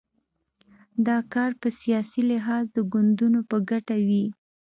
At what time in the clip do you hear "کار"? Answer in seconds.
1.33-1.51